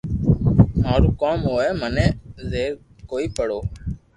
مارو 0.81 1.09
ڪاو 1.19 1.35
ھوئي 1.45 1.69
مني 1.81 2.05
زبر 2.51 2.69
ڪوئي 3.09 3.25
پڙو 3.35 3.59